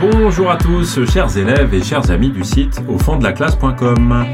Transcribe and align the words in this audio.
Bonjour 0.00 0.50
à 0.50 0.56
tous, 0.56 1.04
chers 1.12 1.36
élèves 1.36 1.74
et 1.74 1.82
chers 1.82 2.10
amis 2.10 2.30
du 2.30 2.42
site 2.42 2.80
au 2.88 2.96
fond 2.96 3.16
de 3.16 3.22
la 3.22 3.32
classe.com. 3.32 4.24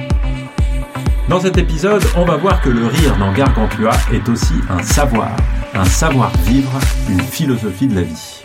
Dans 1.28 1.40
cet 1.40 1.58
épisode, 1.58 2.04
on 2.16 2.24
va 2.24 2.36
voir 2.36 2.60
que 2.60 2.68
le 2.68 2.86
rire 2.86 3.16
dans 3.18 3.32
Gargantua 3.32 3.90
est 4.12 4.28
aussi 4.28 4.54
un 4.70 4.80
savoir, 4.84 5.30
un 5.74 5.84
savoir-vivre, 5.84 6.70
une 7.08 7.20
philosophie 7.20 7.88
de 7.88 7.96
la 7.96 8.02
vie. 8.02 8.44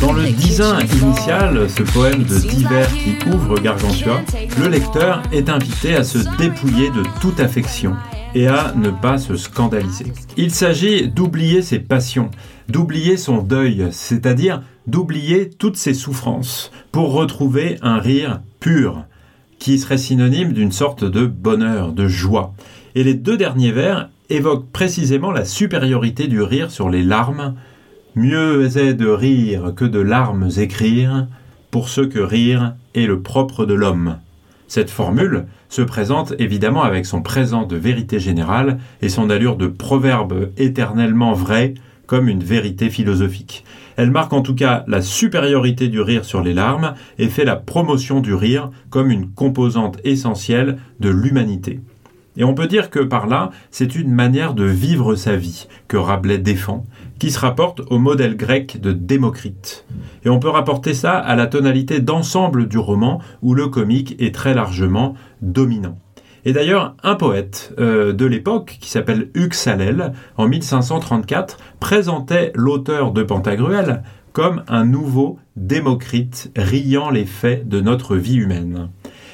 Dans 0.00 0.14
le 0.14 0.30
disin 0.30 0.78
initial, 0.80 1.68
ce 1.68 1.82
poème 1.82 2.22
de 2.22 2.38
divers 2.38 2.88
qui 2.88 3.18
ouvre 3.28 3.60
Gargantua, 3.60 4.22
le 4.58 4.68
lecteur 4.68 5.22
est 5.30 5.50
invité 5.50 5.94
à 5.94 6.04
se 6.04 6.18
dépouiller 6.38 6.88
de 6.88 7.02
toute 7.20 7.38
affection 7.38 7.96
et 8.34 8.46
à 8.46 8.72
ne 8.74 8.90
pas 8.90 9.18
se 9.18 9.36
scandaliser. 9.36 10.12
Il 10.36 10.50
s'agit 10.50 11.08
d'oublier 11.08 11.62
ses 11.62 11.78
passions, 11.78 12.30
d'oublier 12.68 13.16
son 13.16 13.42
deuil, 13.42 13.88
c'est-à-dire 13.90 14.62
d'oublier 14.86 15.50
toutes 15.50 15.76
ses 15.76 15.94
souffrances, 15.94 16.70
pour 16.92 17.12
retrouver 17.12 17.78
un 17.82 17.98
rire 17.98 18.40
pur, 18.60 19.04
qui 19.58 19.78
serait 19.78 19.98
synonyme 19.98 20.52
d'une 20.52 20.72
sorte 20.72 21.04
de 21.04 21.26
bonheur, 21.26 21.92
de 21.92 22.08
joie. 22.08 22.54
Et 22.94 23.04
les 23.04 23.14
deux 23.14 23.36
derniers 23.36 23.72
vers 23.72 24.10
évoquent 24.30 24.70
précisément 24.70 25.32
la 25.32 25.44
supériorité 25.44 26.28
du 26.28 26.40
rire 26.40 26.70
sur 26.70 26.88
les 26.88 27.02
larmes. 27.02 27.54
Mieux 28.14 28.76
est 28.76 28.94
de 28.94 29.08
rire 29.08 29.72
que 29.76 29.84
de 29.84 30.00
larmes 30.00 30.50
écrire, 30.56 31.26
pour 31.70 31.88
ce 31.88 32.00
que 32.00 32.18
rire 32.18 32.74
est 32.94 33.06
le 33.06 33.20
propre 33.20 33.66
de 33.66 33.74
l'homme. 33.74 34.18
Cette 34.66 34.90
formule 34.90 35.46
se 35.70 35.80
présente 35.80 36.34
évidemment 36.38 36.82
avec 36.82 37.06
son 37.06 37.22
présent 37.22 37.64
de 37.64 37.76
vérité 37.76 38.18
générale 38.18 38.78
et 39.00 39.08
son 39.08 39.30
allure 39.30 39.56
de 39.56 39.68
proverbe 39.68 40.50
éternellement 40.58 41.32
vrai 41.32 41.74
comme 42.06 42.28
une 42.28 42.42
vérité 42.42 42.90
philosophique. 42.90 43.64
Elle 43.96 44.10
marque 44.10 44.32
en 44.32 44.42
tout 44.42 44.56
cas 44.56 44.84
la 44.88 45.00
supériorité 45.00 45.86
du 45.86 46.00
rire 46.00 46.24
sur 46.24 46.42
les 46.42 46.54
larmes 46.54 46.94
et 47.18 47.28
fait 47.28 47.44
la 47.44 47.54
promotion 47.54 48.20
du 48.20 48.34
rire 48.34 48.70
comme 48.90 49.10
une 49.10 49.30
composante 49.30 49.98
essentielle 50.02 50.78
de 50.98 51.08
l'humanité. 51.08 51.80
Et 52.36 52.44
on 52.44 52.54
peut 52.54 52.66
dire 52.66 52.90
que 52.90 53.00
par 53.00 53.26
là, 53.26 53.50
c'est 53.70 53.96
une 53.96 54.12
manière 54.12 54.54
de 54.54 54.64
vivre 54.64 55.14
sa 55.14 55.36
vie 55.36 55.66
que 55.88 55.96
Rabelais 55.96 56.38
défend, 56.38 56.86
qui 57.18 57.30
se 57.30 57.40
rapporte 57.40 57.80
au 57.90 57.98
modèle 57.98 58.36
grec 58.36 58.80
de 58.80 58.92
Démocrite. 58.92 59.84
Et 60.24 60.30
on 60.30 60.38
peut 60.38 60.48
rapporter 60.48 60.94
ça 60.94 61.12
à 61.12 61.34
la 61.34 61.46
tonalité 61.46 62.00
d'ensemble 62.00 62.68
du 62.68 62.78
roman 62.78 63.20
où 63.42 63.54
le 63.54 63.68
comique 63.68 64.16
est 64.20 64.34
très 64.34 64.54
largement 64.54 65.14
dominant. 65.42 65.98
Et 66.44 66.52
d'ailleurs, 66.52 66.94
un 67.02 67.16
poète 67.16 67.74
euh, 67.78 68.12
de 68.12 68.24
l'époque, 68.24 68.78
qui 68.80 68.90
s'appelle 68.90 69.28
Hugues 69.34 69.54
en 70.36 70.48
1534, 70.48 71.58
présentait 71.80 72.52
l'auteur 72.54 73.12
de 73.12 73.22
Pantagruel 73.22 74.02
comme 74.32 74.62
un 74.68 74.84
nouveau 74.84 75.38
Démocrite 75.56 76.50
riant 76.56 77.10
les 77.10 77.26
faits 77.26 77.68
de 77.68 77.80
notre 77.80 78.16
vie 78.16 78.36
humaine. 78.36 78.88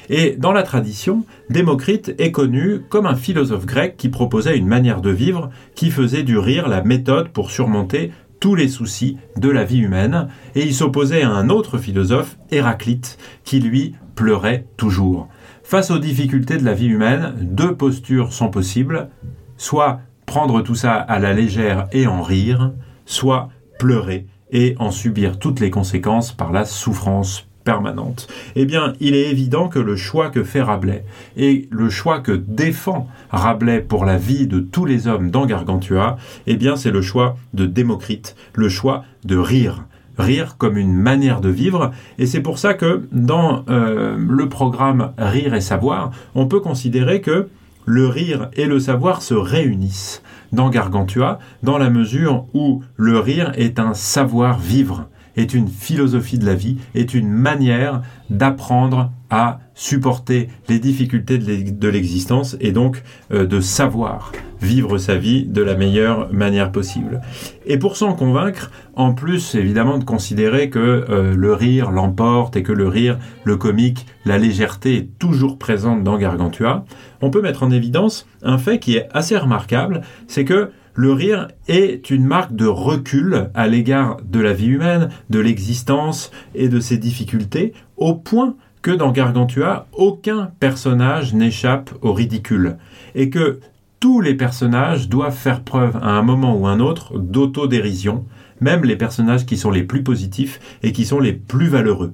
Et 0.09 0.35
dans 0.37 0.51
la 0.51 0.63
tradition, 0.63 1.25
Démocrite 1.49 2.15
est 2.17 2.31
connu 2.31 2.81
comme 2.89 3.05
un 3.05 3.15
philosophe 3.15 3.65
grec 3.65 3.95
qui 3.97 4.09
proposait 4.09 4.57
une 4.57 4.67
manière 4.67 5.01
de 5.01 5.09
vivre 5.09 5.49
qui 5.75 5.91
faisait 5.91 6.23
du 6.23 6.37
rire 6.37 6.67
la 6.67 6.83
méthode 6.83 7.29
pour 7.29 7.51
surmonter 7.51 8.11
tous 8.39 8.55
les 8.55 8.67
soucis 8.67 9.17
de 9.35 9.49
la 9.49 9.63
vie 9.63 9.79
humaine, 9.79 10.27
et 10.55 10.61
il 10.61 10.73
s'opposait 10.73 11.23
à 11.23 11.31
un 11.31 11.49
autre 11.49 11.77
philosophe, 11.77 12.37
Héraclite, 12.51 13.17
qui 13.43 13.59
lui 13.59 13.95
pleurait 14.15 14.65
toujours. 14.77 15.27
Face 15.63 15.91
aux 15.91 15.99
difficultés 15.99 16.57
de 16.57 16.65
la 16.65 16.73
vie 16.73 16.87
humaine, 16.87 17.33
deux 17.41 17.75
postures 17.75 18.33
sont 18.33 18.49
possibles, 18.49 19.09
soit 19.57 20.01
prendre 20.25 20.61
tout 20.61 20.75
ça 20.75 20.93
à 20.93 21.19
la 21.19 21.33
légère 21.33 21.87
et 21.91 22.07
en 22.07 22.21
rire, 22.21 22.73
soit 23.05 23.49
pleurer 23.79 24.27
et 24.51 24.75
en 24.79 24.91
subir 24.91 25.39
toutes 25.39 25.59
les 25.59 25.69
conséquences 25.69 26.31
par 26.31 26.51
la 26.51 26.65
souffrance 26.65 27.46
permanente. 27.67 28.29
Eh 28.55 28.63
bien, 28.63 28.93
il 29.01 29.13
est 29.13 29.29
évident 29.29 29.67
que 29.67 29.77
le 29.77 29.97
choix 29.97 30.29
que 30.29 30.45
fait 30.45 30.61
Rabelais 30.61 31.03
et 31.35 31.67
le 31.69 31.89
choix 31.89 32.21
que 32.21 32.31
défend 32.31 33.09
Rabelais 33.29 33.81
pour 33.81 34.05
la 34.05 34.17
vie 34.17 34.47
de 34.47 34.61
tous 34.61 34.85
les 34.85 35.09
hommes 35.09 35.31
dans 35.31 35.45
Gargantua, 35.45 36.15
eh 36.45 36.55
bien, 36.55 36.77
c'est 36.77 36.91
le 36.91 37.01
choix 37.01 37.35
de 37.53 37.65
Démocrite, 37.65 38.37
le 38.55 38.69
choix 38.69 39.03
de 39.25 39.35
rire 39.35 39.83
rire 40.17 40.55
comme 40.57 40.77
une 40.77 40.93
manière 40.93 41.41
de 41.41 41.49
vivre. 41.49 41.91
Et 42.17 42.25
c'est 42.25 42.39
pour 42.39 42.57
ça 42.57 42.73
que 42.73 43.03
dans 43.11 43.65
euh, 43.69 44.17
le 44.17 44.49
programme 44.49 45.11
Rire 45.19 45.53
et 45.53 45.61
Savoir, 45.61 46.09
on 46.33 46.47
peut 46.47 46.61
considérer 46.61 47.21
que 47.21 47.49
le 47.85 48.07
rire 48.07 48.49
et 48.53 48.65
le 48.65 48.79
savoir 48.79 49.21
se 49.21 49.35
réunissent 49.35 50.23
dans 50.53 50.69
Gargantua, 50.69 51.37
dans 51.61 51.77
la 51.77 51.91
mesure 51.91 52.45
où 52.55 52.81
le 52.95 53.19
rire 53.19 53.51
est 53.55 53.77
un 53.77 53.93
savoir-vivre, 53.93 55.07
est 55.37 55.53
une 55.53 55.69
philosophie 55.69 56.37
de 56.37 56.45
la 56.45 56.55
vie, 56.55 56.77
est 56.95 57.13
une 57.13 57.29
manière 57.29 58.01
d'apprendre 58.29 59.11
à 59.29 59.59
supporter 59.73 60.49
les 60.67 60.79
difficultés 60.79 61.37
de 61.37 61.87
l'existence 61.87 62.57
et 62.59 62.71
donc 62.71 63.03
euh, 63.31 63.45
de 63.45 63.59
savoir 63.59 64.31
vivre 64.61 64.97
sa 64.97 65.15
vie 65.15 65.45
de 65.45 65.61
la 65.61 65.75
meilleure 65.75 66.33
manière 66.33 66.71
possible. 66.71 67.21
Et 67.65 67.77
pour 67.77 67.95
s'en 67.95 68.13
convaincre, 68.13 68.71
en 68.95 69.13
plus 69.13 69.53
évidemment 69.55 69.97
de 69.97 70.03
considérer 70.03 70.69
que 70.69 71.05
euh, 71.09 71.35
le 71.35 71.53
rire 71.53 71.91
l'emporte 71.91 72.55
et 72.55 72.63
que 72.63 72.71
le 72.71 72.87
rire, 72.87 73.19
le 73.43 73.55
comique, 73.57 74.05
la 74.25 74.37
légèreté 74.37 74.97
est 74.97 75.19
toujours 75.19 75.59
présente 75.59 76.03
dans 76.03 76.17
Gargantua, 76.17 76.85
on 77.21 77.29
peut 77.29 77.41
mettre 77.41 77.63
en 77.63 77.71
évidence 77.71 78.27
un 78.41 78.57
fait 78.57 78.79
qui 78.79 78.95
est 78.95 79.07
assez 79.13 79.37
remarquable, 79.37 80.01
c'est 80.27 80.45
que 80.45 80.71
le 80.97 81.13
rire 81.13 81.47
est 81.67 82.09
une 82.09 82.25
marque 82.25 82.55
de 82.55 82.65
recul 82.65 83.51
à 83.53 83.67
l'égard 83.67 84.17
de 84.27 84.39
la 84.39 84.51
vie 84.51 84.69
humaine, 84.69 85.09
de 85.29 85.37
l'existence 85.37 86.31
et 86.55 86.69
de 86.69 86.79
ses 86.79 86.97
difficultés, 86.97 87.73
au 87.97 88.15
point 88.15 88.55
que 88.81 88.89
dans 88.89 89.11
Gargantua, 89.11 89.85
aucun 89.93 90.49
personnage 90.59 91.35
n'échappe 91.35 91.91
au 92.01 92.13
ridicule, 92.13 92.77
et 93.13 93.29
que 93.29 93.59
tous 93.99 94.21
les 94.21 94.33
personnages 94.33 95.07
doivent 95.07 95.37
faire 95.37 95.61
preuve 95.61 95.97
à 95.97 96.09
un 96.09 96.23
moment 96.23 96.57
ou 96.57 96.65
un 96.65 96.79
autre 96.79 97.19
d'autodérision, 97.19 98.25
même 98.59 98.83
les 98.83 98.95
personnages 98.95 99.45
qui 99.45 99.57
sont 99.57 99.69
les 99.69 99.83
plus 99.83 100.01
positifs 100.01 100.59
et 100.81 100.93
qui 100.93 101.05
sont 101.05 101.19
les 101.19 101.33
plus 101.33 101.67
valeureux. 101.67 102.13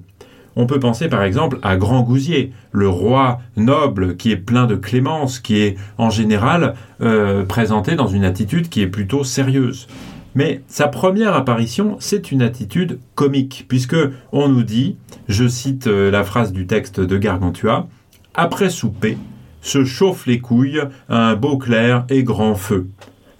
On 0.56 0.66
peut 0.66 0.78
penser 0.78 1.08
par 1.08 1.22
exemple 1.22 1.58
à 1.62 1.76
Grand 1.76 2.02
Gousier, 2.02 2.52
le 2.72 2.88
roi 2.88 3.40
noble 3.56 4.16
qui 4.16 4.30
est 4.30 4.36
plein 4.36 4.66
de 4.66 4.76
clémence, 4.76 5.40
qui 5.40 5.58
est 5.58 5.76
en 5.98 6.10
général 6.10 6.74
euh, 7.00 7.44
présenté 7.44 7.96
dans 7.96 8.06
une 8.06 8.24
attitude 8.24 8.68
qui 8.68 8.82
est 8.82 8.88
plutôt 8.88 9.24
sérieuse. 9.24 9.88
Mais 10.34 10.62
sa 10.66 10.88
première 10.88 11.34
apparition, 11.34 11.96
c'est 12.00 12.32
une 12.32 12.42
attitude 12.42 12.98
comique, 13.14 13.66
puisque 13.68 13.96
on 14.32 14.48
nous 14.48 14.64
dit, 14.64 14.96
je 15.28 15.46
cite 15.46 15.86
euh, 15.86 16.10
la 16.10 16.24
phrase 16.24 16.52
du 16.52 16.66
texte 16.66 17.00
de 17.00 17.16
Gargantua, 17.16 17.86
après 18.34 18.68
souper, 18.68 19.16
se 19.60 19.84
chauffe 19.84 20.26
les 20.26 20.40
couilles 20.40 20.82
à 21.08 21.30
un 21.30 21.36
beau 21.36 21.56
clair 21.56 22.04
et 22.08 22.22
grand 22.22 22.54
feu. 22.54 22.88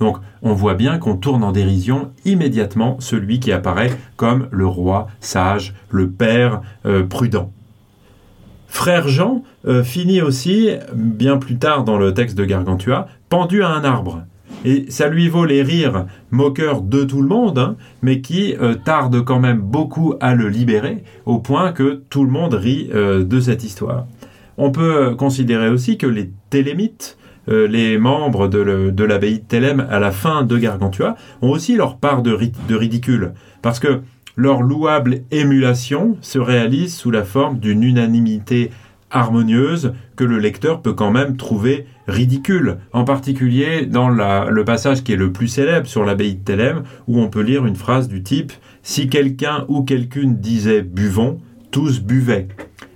Donc 0.04 0.18
on 0.42 0.52
voit 0.52 0.74
bien 0.74 0.98
qu'on 0.98 1.16
tourne 1.16 1.42
en 1.42 1.50
dérision 1.50 2.10
immédiatement 2.26 2.98
celui 3.00 3.40
qui 3.40 3.52
apparaît 3.52 3.90
comme 4.16 4.48
le 4.50 4.66
roi 4.66 5.06
sage, 5.20 5.72
le 5.88 6.10
père 6.10 6.60
euh, 6.84 7.06
prudent. 7.06 7.50
Frère 8.66 9.08
Jean 9.08 9.44
euh, 9.66 9.82
finit 9.82 10.20
aussi, 10.20 10.68
bien 10.94 11.38
plus 11.38 11.56
tard 11.56 11.84
dans 11.84 11.96
le 11.96 12.12
texte 12.12 12.36
de 12.36 12.44
Gargantua, 12.44 13.08
pendu 13.30 13.62
à 13.62 13.70
un 13.70 13.82
arbre. 13.82 14.24
Et 14.66 14.84
ça 14.90 15.08
lui 15.08 15.30
vaut 15.30 15.46
les 15.46 15.62
rires 15.62 16.04
moqueurs 16.30 16.82
de 16.82 17.04
tout 17.04 17.22
le 17.22 17.28
monde, 17.28 17.58
hein, 17.58 17.76
mais 18.02 18.20
qui 18.20 18.54
euh, 18.60 18.74
tardent 18.74 19.24
quand 19.24 19.40
même 19.40 19.60
beaucoup 19.60 20.16
à 20.20 20.34
le 20.34 20.50
libérer, 20.50 21.02
au 21.24 21.38
point 21.38 21.72
que 21.72 22.02
tout 22.10 22.24
le 22.24 22.30
monde 22.30 22.52
rit 22.52 22.90
euh, 22.92 23.24
de 23.24 23.40
cette 23.40 23.64
histoire. 23.64 24.04
On 24.58 24.70
peut 24.70 25.14
considérer 25.14 25.70
aussi 25.70 25.96
que 25.96 26.06
les 26.06 26.30
télémites, 26.50 27.16
les 27.46 27.98
membres 27.98 28.48
de 28.48 29.04
l'abbaye 29.04 29.38
de, 29.38 29.44
Thélème 29.44 29.86
à 29.90 29.98
la 29.98 30.10
fin 30.10 30.42
de 30.42 30.56
Gargantua, 30.56 31.16
ont 31.42 31.50
aussi 31.50 31.76
leur 31.76 31.98
part 31.98 32.22
de, 32.22 32.38
de 32.68 32.74
ridicule, 32.74 33.32
parce 33.62 33.80
que 33.80 34.00
leur 34.36 34.62
louable 34.62 35.20
émulation 35.30 36.16
se 36.20 36.38
réalise 36.38 36.94
sous 36.94 37.10
la 37.10 37.24
forme 37.24 37.58
d'une 37.58 37.82
unanimité 37.82 38.70
harmonieuse 39.14 39.92
que 40.16 40.24
le 40.24 40.38
lecteur 40.38 40.82
peut 40.82 40.92
quand 40.92 41.10
même 41.10 41.36
trouver 41.36 41.86
ridicule, 42.08 42.78
en 42.92 43.04
particulier 43.04 43.86
dans 43.86 44.08
le 44.08 44.64
passage 44.64 45.04
qui 45.04 45.12
est 45.12 45.16
le 45.16 45.32
plus 45.32 45.48
célèbre 45.48 45.86
sur 45.86 46.04
l'abbaye 46.04 46.34
de 46.34 46.44
Thélème, 46.44 46.82
où 47.06 47.20
on 47.20 47.28
peut 47.28 47.42
lire 47.42 47.64
une 47.64 47.76
phrase 47.76 48.08
du 48.08 48.22
type 48.22 48.52
Si 48.82 49.08
quelqu'un 49.08 49.64
ou 49.68 49.82
quelqu'une 49.82 50.36
disait 50.36 50.82
buvons, 50.82 51.38
tous 51.70 52.02
buvaient. 52.02 52.48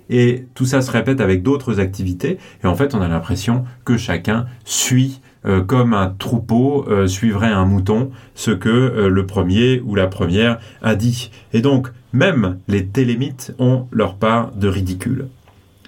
Et 0.09 0.45
tout 0.55 0.65
ça 0.65 0.81
se 0.81 0.91
répète 0.91 1.21
avec 1.21 1.43
d'autres 1.43 1.79
activités, 1.79 2.37
et 2.63 2.67
en 2.67 2.75
fait 2.75 2.95
on 2.95 3.01
a 3.01 3.07
l'impression 3.07 3.63
que 3.85 3.97
chacun 3.97 4.45
suit 4.65 5.21
euh, 5.45 5.61
comme 5.61 5.93
un 5.93 6.13
troupeau 6.19 6.85
euh, 6.89 7.07
suivrait 7.07 7.47
un 7.47 7.63
mouton, 7.63 8.11
ce 8.35 8.51
que 8.51 8.69
euh, 8.69 9.07
le 9.07 9.25
premier 9.25 9.79
ou 9.85 9.95
la 9.95 10.07
première 10.07 10.59
a 10.81 10.95
dit. 10.95 11.31
Et 11.53 11.61
donc, 11.61 11.87
même 12.11 12.59
les 12.67 12.87
télémites 12.87 13.53
ont 13.57 13.87
leur 13.91 14.15
part 14.15 14.51
de 14.51 14.67
ridicule. 14.67 15.27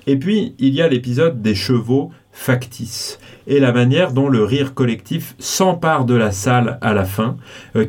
Et 0.07 0.15
puis, 0.15 0.55
il 0.57 0.73
y 0.73 0.81
a 0.81 0.87
l'épisode 0.87 1.41
des 1.41 1.53
chevaux 1.53 2.11
factice 2.31 3.19
et 3.45 3.59
la 3.59 3.73
manière 3.73 4.13
dont 4.13 4.29
le 4.29 4.45
rire 4.45 4.73
collectif 4.73 5.35
s'empare 5.37 6.05
de 6.05 6.15
la 6.15 6.31
salle 6.31 6.77
à 6.81 6.93
la 6.93 7.03
fin, 7.03 7.35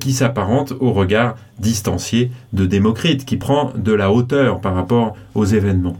qui 0.00 0.12
s'apparente 0.12 0.74
au 0.80 0.92
regard 0.92 1.36
distancié 1.60 2.32
de 2.52 2.66
Démocrite, 2.66 3.24
qui 3.24 3.36
prend 3.36 3.72
de 3.76 3.92
la 3.92 4.10
hauteur 4.10 4.60
par 4.60 4.74
rapport 4.74 5.16
aux 5.34 5.44
événements. 5.44 5.96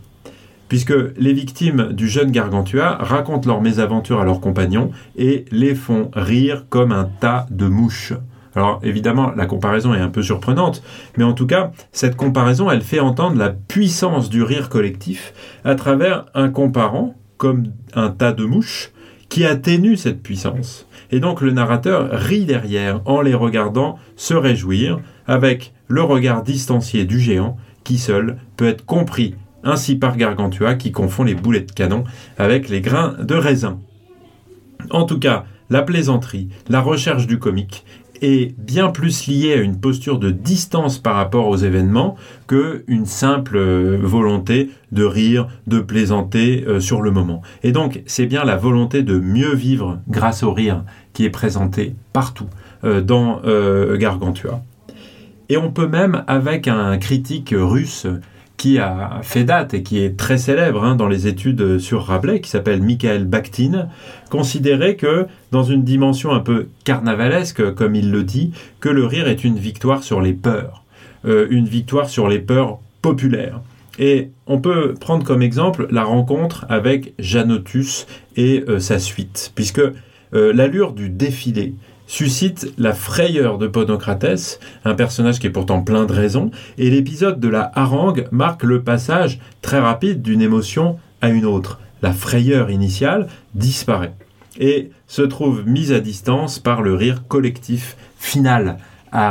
Puisque 0.73 0.95
les 1.19 1.35
victimes 1.35 1.93
du 1.93 2.09
jeune 2.09 2.31
Gargantua 2.31 2.97
racontent 2.99 3.47
leurs 3.47 3.61
mésaventures 3.61 4.23
à 4.23 4.25
leurs 4.25 4.41
compagnons 4.41 4.91
et 5.19 5.45
les 5.51 5.75
font 5.75 6.11
rire 6.15 6.65
comme 6.71 6.93
un 6.93 7.05
tas 7.05 7.47
de 7.51 7.67
mouches. 7.67 8.15
Alors 8.55 8.81
évidemment, 8.83 9.33
la 9.37 9.45
comparaison 9.45 9.93
est 9.93 10.01
un 10.01 10.09
peu 10.09 10.23
surprenante, 10.23 10.83
mais 11.19 11.25
en 11.25 11.35
tout 11.35 11.47
cas, 11.47 11.73
cette 11.93 12.17
comparaison, 12.17 12.71
elle 12.71 12.81
fait 12.81 13.01
entendre 13.01 13.37
la 13.37 13.51
puissance 13.51 14.31
du 14.31 14.43
rire 14.43 14.71
collectif 14.71 15.35
à 15.63 15.75
travers 15.75 16.25
un 16.33 16.49
comparant, 16.49 17.17
comme 17.37 17.65
un 17.93 18.09
tas 18.09 18.33
de 18.33 18.47
mouches, 18.47 18.93
qui 19.29 19.45
atténue 19.45 19.99
cette 19.99 20.23
puissance. 20.23 20.87
Et 21.11 21.21
donc 21.21 21.43
le 21.43 21.51
narrateur 21.51 22.09
rit 22.13 22.47
derrière 22.47 23.03
en 23.05 23.21
les 23.21 23.35
regardant 23.35 23.99
se 24.17 24.33
réjouir 24.33 25.01
avec 25.27 25.75
le 25.89 26.03
regard 26.03 26.43
distancié 26.43 27.05
du 27.05 27.21
géant 27.21 27.59
qui 27.85 27.99
seul 27.99 28.39
peut 28.57 28.69
être 28.69 28.87
compris 28.87 29.35
ainsi 29.64 29.97
par 29.97 30.17
Gargantua 30.17 30.75
qui 30.75 30.93
confond 30.93 31.25
les 31.25 31.35
boulets 31.35 31.61
de 31.61 31.73
canon 31.73 32.05
avec 32.38 32.69
les 32.69 32.81
grains 32.81 33.17
de 33.20 33.35
raisin. 33.35 33.79
En 34.91 35.05
tout 35.05 35.19
cas, 35.19 35.44
la 35.70 35.82
plaisanterie, 35.82 36.49
la 36.69 36.81
recherche 36.81 37.26
du 37.26 37.38
comique 37.38 37.85
est 38.23 38.55
bien 38.59 38.91
plus 38.91 39.26
lié 39.26 39.53
à 39.53 39.56
une 39.56 39.81
posture 39.81 40.19
de 40.19 40.31
distance 40.31 40.99
par 40.99 41.17
rapport 41.17 41.49
aux 41.49 41.56
événements 41.56 42.17
que 42.47 42.85
une 42.87 43.06
simple 43.06 43.56
euh, 43.56 43.99
volonté 44.00 44.70
de 44.93 45.05
rire, 45.05 45.49
de 45.67 45.81
plaisanter 45.81 46.65
euh, 46.67 46.79
sur 46.79 47.03
le 47.03 47.11
moment. 47.11 47.43
Et 47.62 47.73
donc, 47.73 48.03
c'est 48.06 48.26
bien 48.26 48.44
la 48.44 48.56
volonté 48.56 49.03
de 49.03 49.19
mieux 49.19 49.55
vivre 49.55 50.00
grâce 50.08 50.43
au 50.43 50.53
rire 50.53 50.85
qui 51.12 51.25
est 51.25 51.31
présentée 51.31 51.97
partout 52.12 52.49
euh, 52.85 53.00
dans 53.00 53.41
Gargantua. 53.97 54.62
Et 55.49 55.56
on 55.56 55.70
peut 55.70 55.88
même, 55.88 56.25
avec 56.29 56.69
un 56.69 56.97
critique 56.99 57.55
russe 57.56 58.06
qui 58.62 58.79
a 58.79 59.19
fait 59.25 59.43
date 59.43 59.75
et 59.75 59.82
qui 59.82 59.99
est 59.99 60.17
très 60.17 60.38
célèbre 60.38 60.85
hein, 60.85 60.94
dans 60.94 61.09
les 61.09 61.26
études 61.26 61.81
sur 61.81 62.05
Rabelais, 62.05 62.41
qui 62.41 62.49
s'appelle 62.49 62.81
Michael 62.81 63.25
Bakhtin, 63.25 63.88
considérer 64.31 64.94
que, 64.94 65.26
dans 65.50 65.64
une 65.64 65.82
dimension 65.82 66.31
un 66.31 66.38
peu 66.38 66.69
carnavalesque, 66.85 67.75
comme 67.75 67.97
il 67.97 68.12
le 68.12 68.23
dit, 68.23 68.53
que 68.79 68.88
le 68.88 69.05
rire 69.05 69.26
est 69.26 69.43
une 69.43 69.59
victoire 69.59 70.05
sur 70.05 70.20
les 70.20 70.32
peurs, 70.32 70.85
euh, 71.25 71.49
une 71.50 71.67
victoire 71.67 72.09
sur 72.09 72.29
les 72.29 72.38
peurs 72.38 72.79
populaires. 73.03 73.61
Et 73.99 74.31
on 74.47 74.61
peut 74.61 74.94
prendre 74.94 75.25
comme 75.25 75.43
exemple 75.43 75.88
la 75.91 76.05
rencontre 76.05 76.65
avec 76.69 77.15
Janotus 77.19 78.06
et 78.37 78.62
euh, 78.69 78.79
sa 78.79 79.00
suite, 79.00 79.50
puisque 79.56 79.81
euh, 79.81 80.53
l'allure 80.53 80.93
du 80.93 81.08
défilé, 81.08 81.75
suscite 82.12 82.75
la 82.76 82.93
frayeur 82.93 83.56
de 83.56 83.67
Ponocrates, 83.67 84.61
un 84.85 84.93
personnage 84.94 85.38
qui 85.38 85.47
est 85.47 85.50
pourtant 85.50 85.81
plein 85.81 86.05
de 86.05 86.12
raisons, 86.12 86.50
et 86.76 86.91
l'épisode 86.91 87.41
de 87.41 87.49
la 87.49 87.73
harangue 87.75 88.29
marque 88.31 88.64
le 88.64 88.82
passage 88.82 89.41
très 89.62 89.79
rapide 89.79 90.20
d'une 90.20 90.43
émotion 90.43 90.99
à 91.23 91.31
une 91.31 91.47
autre. 91.47 91.81
La 92.03 92.12
frayeur 92.12 92.70
initiale 92.70 93.29
disparaît 93.55 94.12
et 94.61 94.91
se 95.06 95.23
trouve 95.23 95.67
mise 95.67 95.91
à 95.91 96.00
distance 96.00 96.59
par 96.59 96.82
le 96.82 96.93
rire 96.94 97.23
collectif 97.29 97.97
final 98.19 98.76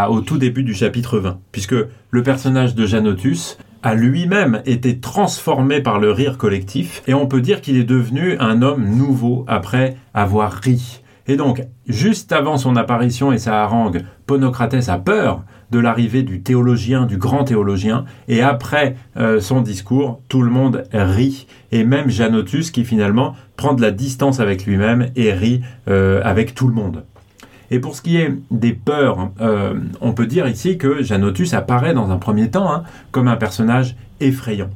au 0.10 0.22
tout 0.22 0.39
début 0.39 0.63
du 0.63 0.74
chapitre 0.74 1.19
20, 1.19 1.39
puisque 1.51 1.75
le 2.10 2.24
personnage 2.24 2.74
de 2.74 2.88
Janotus 2.88 3.60
a 3.84 3.94
lui-même 3.94 4.63
été 4.66 4.98
transformé 4.98 5.81
par 5.81 6.00
le 6.00 6.12
rire 6.12 6.39
collectif, 6.39 7.04
et 7.06 7.13
on 7.13 7.27
peut 7.27 7.42
dire 7.42 7.62
qu'il 7.62 7.77
est 7.77 7.84
devenu 7.84 8.38
un 8.39 8.63
homme 8.63 8.89
nouveau 8.89 9.45
après 9.48 9.98
avoir 10.16 10.54
ri. 10.54 11.00
Et 11.28 11.36
donc, 11.36 11.64
juste 11.88 12.32
avant 12.32 12.58
son 12.58 12.76
apparition 12.76 13.32
et 13.32 13.38
sa 13.38 13.64
harangue, 13.64 14.04
Ponocrates 14.26 14.90
a 14.90 14.98
peur 14.98 15.44
de 15.72 15.80
l'arrivée 15.80 16.24
du 16.24 16.42
théologien, 16.42 17.06
du 17.06 17.18
grand 17.18 17.44
théologien, 17.44 18.06
et 18.28 18.42
après 18.42 18.96
euh, 19.18 19.40
son 19.40 19.62
discours, 19.62 20.22
tout 20.28 20.42
le 20.42 20.50
monde 20.50 20.84
rit, 20.92 21.48
et 21.72 21.84
même 21.84 22.10
Janotus 22.10 22.72
qui 22.72 22.84
finalement 22.84 23.36
prend 23.56 23.74
de 23.74 23.82
la 23.82 23.92
distance 23.92 24.40
avec 24.40 24.66
lui-même 24.66 25.10
et 25.16 25.32
rit 25.32 25.62
euh, 25.88 26.22
avec 26.24 26.56
tout 26.56 26.68
le 26.68 26.74
monde. 26.74 27.04
Et 27.70 27.80
pour 27.80 27.96
ce 27.96 28.02
qui 28.02 28.18
est 28.18 28.34
des 28.52 28.74
peurs, 28.74 29.32
euh, 29.40 29.76
on 30.02 30.12
peut 30.12 30.28
dire 30.28 30.46
ici 30.48 30.78
que 30.78 31.02
Janotus 31.02 31.54
apparaît 31.54 31.94
dans 31.94 32.12
un 32.12 32.18
premier 32.18 32.50
temps 32.50 32.70
hein, 32.70 32.84
comme 33.12 33.30
un 33.30 33.38
personnage 33.38 33.96
effrayant. 34.20 34.70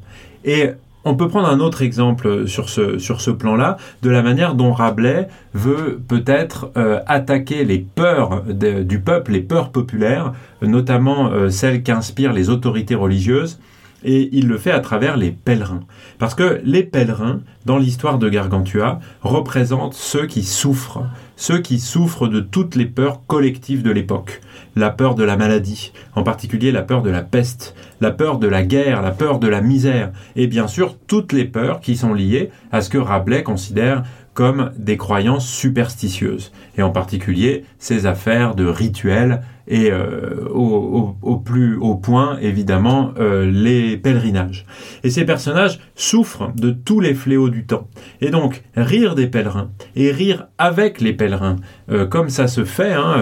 Et 0.46 0.70
on 1.06 1.16
peut 1.16 1.28
prendre 1.28 1.48
un 1.48 1.60
autre 1.60 1.84
exemple 1.84 2.48
sur 2.48 2.68
ce, 2.68 2.98
sur 2.98 3.22
ce 3.22 3.30
plan-là, 3.32 3.78
de 4.02 4.10
la 4.10 4.24
manière 4.24 4.56
dont 4.56 4.74
Rabelais 4.74 5.28
veut 5.54 6.02
peut-être 6.08 6.72
euh, 6.78 7.00
attaquer 7.06 7.64
les 7.64 7.78
peurs 7.80 8.44
du 8.44 9.00
peuple, 9.00 9.34
les 9.34 9.42
peurs 9.42 9.72
populaires, 9.72 10.34
notamment 10.62 11.28
euh, 11.28 11.50
celles 11.50 11.84
qu'inspirent 11.84 12.34
les 12.34 12.50
autorités 12.50 12.96
religieuses, 12.96 13.60
et 14.06 14.30
il 14.34 14.48
le 14.48 14.58
fait 14.58 14.72
à 14.72 14.80
travers 14.80 15.18
les 15.18 15.32
pèlerins. 15.32 15.82
Parce 16.20 16.36
que 16.36 16.62
les 16.64 16.84
pèlerins, 16.84 17.42
dans 17.66 17.78
l'histoire 17.78 18.20
de 18.20 18.30
Gargantua, 18.30 19.00
représentent 19.22 19.96
ceux 19.96 20.28
qui 20.28 20.44
souffrent, 20.44 21.04
ceux 21.36 21.60
qui 21.60 21.80
souffrent 21.80 22.28
de 22.28 22.40
toutes 22.40 22.76
les 22.76 22.86
peurs 22.86 23.26
collectives 23.26 23.82
de 23.82 23.92
l'époque. 23.92 24.42
La 24.76 24.92
peur 24.92 25.16
de 25.16 25.24
la 25.24 25.38
maladie, 25.38 25.92
en 26.16 26.24
particulier 26.24 26.72
la 26.72 26.84
peur 26.84 27.02
de 27.02 27.10
la 27.10 27.22
peste, 27.24 27.76
la 28.06 28.12
peur 28.12 28.38
de 28.38 28.46
la 28.46 28.62
guerre, 28.62 29.02
la 29.02 29.10
peur 29.10 29.40
de 29.40 29.48
la 29.48 29.62
misère, 29.62 30.12
et 30.36 30.46
bien 30.46 30.68
sûr 30.68 30.96
toutes 31.08 31.34
les 31.34 31.46
peurs 31.46 31.80
qui 31.80 31.96
sont 31.96 32.14
liées 32.14 32.52
à 32.72 32.82
ce 32.82 32.92
que 32.92 33.00
Rabelais 33.00 33.42
considère 33.42 34.04
comme 34.36 34.74
des 34.78 34.98
croyances 34.98 35.48
superstitieuses, 35.48 36.52
et 36.78 36.84
en 36.84 36.92
particulier 36.92 37.64
ces 37.80 38.06
affaires 38.06 38.54
de 38.54 38.66
rituels 38.68 39.42
et 39.68 39.92
euh, 39.92 40.48
au, 40.50 41.38
plus 41.38 41.78
haut 41.78 41.96
point 41.96 42.38
évidemment 42.40 43.14
euh, 43.18 43.50
les 43.50 43.98
pèlerinages. 43.98 44.68
Et 45.04 45.10
ces 45.10 45.26
personnages 45.26 45.80
souffrent 45.96 46.52
de 46.56 46.70
tous 46.70 47.00
les 47.00 47.16
fléaux 47.16 47.50
du 47.50 47.66
temps. 47.66 47.88
Et 48.22 48.30
donc 48.30 48.62
rire 48.76 49.16
des 49.16 49.26
pèlerins 49.26 49.72
et 49.96 50.12
rire 50.12 50.48
avec 50.60 51.02
les 51.02 51.14
pèlerins, 51.14 51.56
euh, 51.90 52.06
comme 52.06 52.30
ça 52.30 52.48
se 52.48 52.66
fait, 52.66 52.94
hein, 52.94 53.16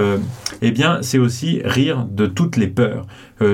eh 0.62 0.71
bien 0.71 0.97
c'est 1.01 1.19
aussi 1.19 1.62
rire 1.63 2.06
de 2.09 2.25
toutes 2.25 2.57
les 2.57 2.68
peurs 2.68 3.06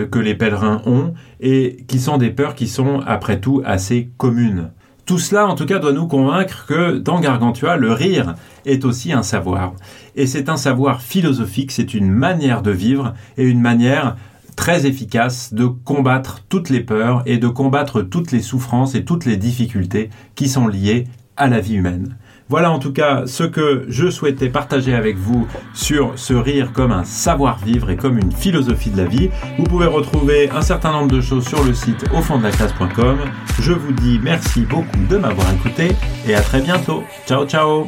que 0.06 0.19
les 0.19 0.36
pèlerins 0.36 0.81
ont 0.86 1.13
et 1.39 1.86
qui 1.88 2.00
sont 2.00 2.18
des 2.18 2.30
peurs 2.30 2.56
qui 2.56 2.68
sont 2.68 3.01
après 3.06 3.39
tout 3.39 3.62
assez 3.65 4.09
communes. 4.18 4.71
Tout 5.09 5.18
cela, 5.18 5.47
en 5.47 5.56
tout 5.56 5.65
cas, 5.65 5.80
doit 5.80 5.91
nous 5.91 6.06
convaincre 6.06 6.68
que 6.68 7.00
dans 7.00 7.19
Gargantua, 7.19 7.77
le 7.77 7.91
rire 7.91 8.36
est 8.68 8.86
aussi 8.86 9.12
un 9.12 9.24
savoir. 9.24 9.74
Et 10.16 10.28
c'est 10.28 10.49
un 10.49 10.57
savoir 10.57 11.02
philosophique, 11.02 11.71
c'est 11.71 11.95
une 11.95 12.11
manière 12.11 12.61
de 12.61 12.69
vivre 12.69 13.16
et 13.35 13.44
une 13.44 13.59
manière 13.59 14.18
très 14.56 14.85
efficace 14.85 15.54
de 15.54 15.66
combattre 15.66 16.42
toutes 16.47 16.69
les 16.69 16.81
peurs 16.81 17.23
et 17.25 17.37
de 17.37 17.47
combattre 17.47 18.02
toutes 18.04 18.31
les 18.31 18.42
souffrances 18.42 18.94
et 18.94 19.04
toutes 19.04 19.25
les 19.25 19.37
difficultés 19.37 20.11
qui 20.35 20.47
sont 20.47 20.68
liées 20.68 21.07
à 21.37 21.47
la 21.47 21.59
vie 21.59 21.75
humaine. 21.75 22.18
Voilà 22.49 22.71
en 22.71 22.79
tout 22.79 22.91
cas 22.91 23.27
ce 23.27 23.44
que 23.44 23.85
je 23.87 24.09
souhaitais 24.09 24.49
partager 24.49 24.95
avec 24.95 25.18
vous 25.18 25.47
sur 25.75 26.13
ce 26.18 26.33
rire 26.33 26.73
comme 26.73 26.91
un 26.91 27.03
savoir-vivre 27.03 27.91
et 27.91 27.95
comme 27.95 28.18
une 28.18 28.31
philosophie 28.31 28.89
de 28.89 28.97
la 28.97 29.06
vie. 29.06 29.29
Vous 29.57 29.65
pouvez 29.65 29.85
retrouver 29.85 30.49
un 30.49 30.61
certain 30.61 30.91
nombre 30.91 31.11
de 31.11 31.21
choses 31.21 31.47
sur 31.47 31.63
le 31.63 31.73
site 31.73 32.06
au 32.11 32.21
fond 32.21 32.39
de 32.39 32.44
la 32.44 32.51
classe.com. 32.51 33.19
Je 33.61 33.71
vous 33.71 33.91
dis 33.91 34.19
merci 34.21 34.61
beaucoup 34.61 35.06
de 35.09 35.18
m'avoir 35.18 35.53
écouté 35.53 35.89
et 36.27 36.33
à 36.33 36.41
très 36.41 36.61
bientôt. 36.61 37.03
Ciao 37.27 37.45
ciao 37.45 37.87